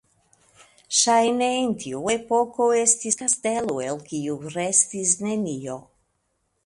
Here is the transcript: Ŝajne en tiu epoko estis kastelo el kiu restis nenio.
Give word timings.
Ŝajne 0.99 1.49
en 1.57 1.75
tiu 1.83 2.01
epoko 2.13 2.67
estis 2.85 3.19
kastelo 3.21 3.77
el 3.89 4.01
kiu 4.09 4.39
restis 4.59 5.17
nenio. 5.27 5.77